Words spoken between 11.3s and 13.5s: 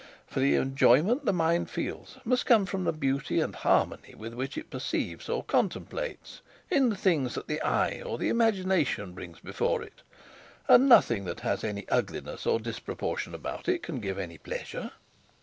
has any ugliness or disproportion